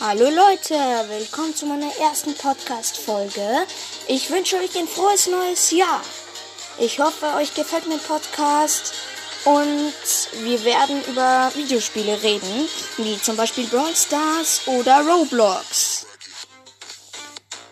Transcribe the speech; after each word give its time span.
Hallo 0.00 0.30
Leute, 0.30 0.76
willkommen 1.08 1.56
zu 1.56 1.66
meiner 1.66 1.92
ersten 1.96 2.32
Podcast-Folge. 2.32 3.66
Ich 4.06 4.30
wünsche 4.30 4.56
euch 4.58 4.78
ein 4.78 4.86
frohes 4.86 5.26
neues 5.26 5.72
Jahr. 5.72 6.00
Ich 6.78 7.00
hoffe, 7.00 7.26
euch 7.36 7.52
gefällt 7.52 7.88
mein 7.88 7.98
Podcast 7.98 8.92
und 9.44 9.92
wir 10.44 10.62
werden 10.62 11.02
über 11.08 11.50
Videospiele 11.52 12.22
reden, 12.22 12.68
wie 12.98 13.20
zum 13.20 13.34
Beispiel 13.34 13.66
Brawl 13.66 13.92
Stars 13.96 14.60
oder 14.66 15.04
Roblox. 15.04 16.06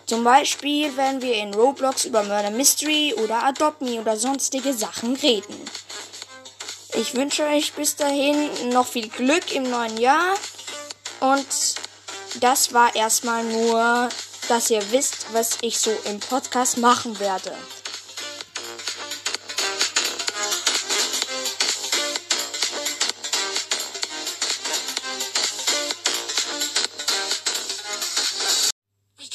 Zum 0.05 0.25
Beispiel 0.25 0.97
werden 0.97 1.21
wir 1.21 1.35
in 1.35 1.53
Roblox 1.53 2.03
über 2.03 2.23
Murder 2.23 2.51
Mystery 2.51 3.15
oder 3.23 3.41
Adopt 3.45 3.81
Me 3.81 4.01
oder 4.01 4.17
sonstige 4.17 4.73
Sachen 4.73 5.15
reden. 5.15 5.55
Ich 6.93 7.13
wünsche 7.13 7.45
euch 7.45 7.71
bis 7.71 7.95
dahin 7.95 8.49
noch 8.73 8.85
viel 8.85 9.07
Glück 9.07 9.53
im 9.55 9.69
neuen 9.69 9.97
Jahr 9.97 10.33
und 11.21 11.47
das 12.39 12.73
war 12.73 12.95
erstmal 12.95 13.43
nur, 13.43 14.09
dass 14.47 14.69
ihr 14.69 14.91
wisst, 14.91 15.33
was 15.33 15.57
ich 15.61 15.79
so 15.79 15.91
im 16.05 16.19
Podcast 16.19 16.77
machen 16.77 17.19
werde. 17.19 17.51
We 29.17 29.25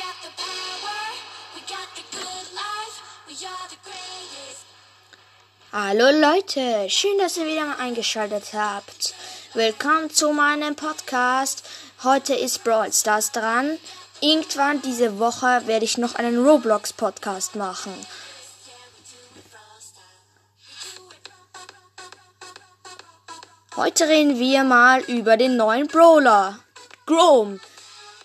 got 0.00 0.16
the 0.22 0.30
power, 0.36 1.14
we 1.54 1.60
got 1.60 1.94
the 1.96 2.02
good 2.10 2.54
life, 2.54 3.00
we 3.28 3.34
are 3.46 3.68
the 3.68 3.76
greatest. 3.84 4.43
Hallo 5.76 6.08
Leute, 6.08 6.88
schön, 6.88 7.18
dass 7.18 7.36
ihr 7.36 7.46
wieder 7.46 7.64
mal 7.64 7.78
eingeschaltet 7.78 8.52
habt. 8.52 9.12
Willkommen 9.54 10.08
zu 10.08 10.32
meinem 10.32 10.76
Podcast. 10.76 11.64
Heute 12.04 12.32
ist 12.32 12.62
Brawl 12.62 12.92
Stars 12.92 13.32
dran. 13.32 13.76
Irgendwann 14.20 14.82
diese 14.82 15.18
Woche 15.18 15.62
werde 15.66 15.84
ich 15.84 15.98
noch 15.98 16.14
einen 16.14 16.46
Roblox 16.46 16.92
Podcast 16.92 17.56
machen. 17.56 17.92
Heute 23.74 24.06
reden 24.06 24.38
wir 24.38 24.62
mal 24.62 25.00
über 25.00 25.36
den 25.36 25.56
neuen 25.56 25.88
Brawler. 25.88 26.60
Grom. 27.04 27.58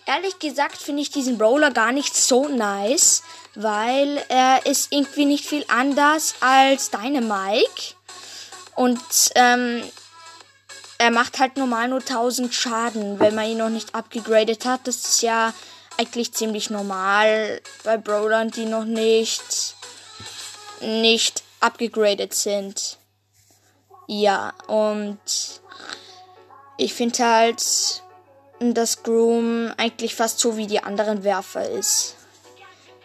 Ehrlich 0.06 0.38
gesagt 0.38 0.76
finde 0.76 1.02
ich 1.02 1.10
diesen 1.10 1.38
Brawler 1.38 1.70
gar 1.70 1.92
nicht 1.92 2.16
so 2.16 2.48
nice, 2.48 3.22
weil 3.54 4.24
er 4.28 4.66
ist 4.66 4.92
irgendwie 4.92 5.24
nicht 5.24 5.46
viel 5.46 5.64
anders 5.68 6.34
als 6.40 6.90
Dynamike. 6.90 7.94
Und 8.74 9.00
ähm, 9.34 9.82
er 10.98 11.10
macht 11.10 11.38
halt 11.38 11.56
normal 11.56 11.88
nur 11.88 12.00
1000 12.00 12.52
Schaden, 12.52 13.20
wenn 13.20 13.34
man 13.34 13.46
ihn 13.46 13.58
noch 13.58 13.70
nicht 13.70 13.94
abgegradet 13.94 14.64
hat. 14.64 14.80
Das 14.84 14.96
ist 14.96 15.22
ja 15.22 15.52
eigentlich 15.96 16.32
ziemlich 16.32 16.70
normal 16.70 17.60
bei 17.84 17.96
Brawlern, 17.96 18.50
die 18.50 18.64
noch 18.64 18.84
nicht, 18.84 19.74
nicht 20.80 21.42
abgegradet 21.60 22.34
sind. 22.34 22.98
Ja, 24.06 24.54
und 24.66 25.20
ich 26.78 26.94
finde 26.94 27.24
halt, 27.24 28.02
dass 28.60 29.02
Groom 29.02 29.72
eigentlich 29.76 30.14
fast 30.14 30.38
so 30.38 30.56
wie 30.56 30.66
die 30.66 30.82
anderen 30.82 31.24
Werfer 31.24 31.68
ist. 31.68 32.14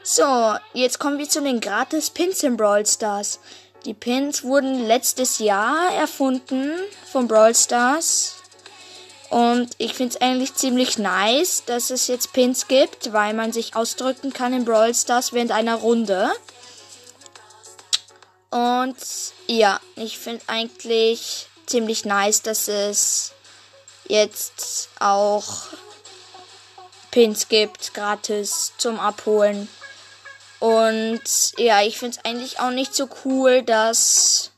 So, 0.03 0.55
jetzt 0.73 0.99
kommen 0.99 1.17
wir 1.17 1.27
zu 1.27 1.41
den 1.41 1.61
gratis 1.61 2.09
Pins 2.09 2.43
in 2.43 2.57
Brawl 2.57 2.85
Stars. 2.85 3.39
Die 3.85 3.93
Pins 3.93 4.43
wurden 4.43 4.85
letztes 4.85 5.39
Jahr 5.39 5.91
erfunden 5.93 6.73
von 7.11 7.27
Brawl 7.27 7.55
Stars. 7.55 8.35
Und 9.29 9.69
ich 9.77 9.93
finde 9.93 10.15
es 10.15 10.21
eigentlich 10.21 10.53
ziemlich 10.53 10.97
nice, 10.97 11.63
dass 11.65 11.89
es 11.89 12.07
jetzt 12.07 12.33
Pins 12.33 12.67
gibt, 12.67 13.13
weil 13.13 13.33
man 13.33 13.51
sich 13.51 13.75
ausdrücken 13.75 14.33
kann 14.33 14.53
in 14.53 14.65
Brawl 14.65 14.93
Stars 14.93 15.33
während 15.33 15.51
einer 15.51 15.75
Runde. 15.75 16.29
Und 18.51 18.95
ja, 19.47 19.79
ich 19.95 20.17
finde 20.17 20.43
eigentlich 20.47 21.47
ziemlich 21.65 22.05
nice, 22.05 22.41
dass 22.41 22.67
es 22.67 23.33
jetzt 24.07 24.89
auch 24.99 25.67
Pins 27.11 27.47
gibt, 27.47 27.93
gratis 27.93 28.73
zum 28.77 28.99
Abholen. 28.99 29.69
Und 30.59 31.21
ja, 31.57 31.81
ich 31.81 31.97
finde 31.97 32.17
es 32.17 32.25
eigentlich 32.25 32.59
auch 32.59 32.71
nicht 32.71 32.95
so 32.95 33.07
cool, 33.23 33.61
dass, 33.63 34.51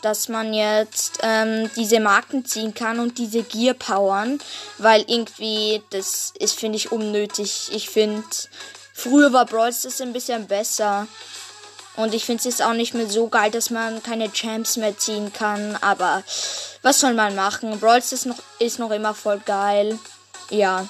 dass 0.00 0.28
man 0.28 0.54
jetzt 0.54 1.18
ähm, 1.22 1.70
diese 1.76 2.00
Marken 2.00 2.44
ziehen 2.44 2.74
kann 2.74 2.98
und 2.98 3.18
diese 3.18 3.42
Gear 3.42 3.74
powern, 3.74 4.40
weil 4.78 5.04
irgendwie, 5.06 5.82
das 5.90 6.32
ist, 6.38 6.58
finde 6.58 6.76
ich, 6.76 6.90
unnötig. 6.90 7.70
Ich 7.72 7.88
finde, 7.90 8.24
früher 8.94 9.32
war 9.32 9.46
Brawl 9.46 9.72
Stars 9.72 10.00
ein 10.00 10.12
bisschen 10.12 10.46
besser. 10.46 11.06
Und 11.96 12.14
ich 12.14 12.24
finde 12.24 12.38
es 12.38 12.44
jetzt 12.44 12.62
auch 12.62 12.72
nicht 12.72 12.94
mehr 12.94 13.08
so 13.08 13.28
geil, 13.28 13.50
dass 13.50 13.70
man 13.70 14.02
keine 14.02 14.32
Champs 14.32 14.76
mehr 14.76 14.96
ziehen 14.96 15.32
kann. 15.32 15.76
Aber 15.82 16.22
was 16.80 17.00
soll 17.00 17.14
man 17.14 17.34
machen? 17.34 17.78
Brawl 17.80 17.98
ist 17.98 18.26
noch, 18.26 18.38
ist 18.58 18.78
noch 18.78 18.90
immer 18.90 19.14
voll 19.14 19.40
geil. 19.40 19.98
Ja. 20.50 20.86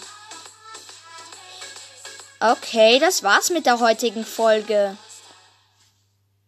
Okay, 2.39 2.99
das 2.99 3.23
war's 3.23 3.51
mit 3.51 3.67
der 3.67 3.81
heutigen 3.81 4.25
Folge. 4.25 4.97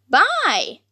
Bye! 0.07 0.84